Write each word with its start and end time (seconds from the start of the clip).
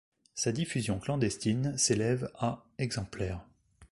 Sa 0.33 0.51
diffusion 0.51 0.97
clandestine 0.99 1.77
s'élève 1.77 2.31
à 2.39 2.63
exemplaires. 2.79 3.45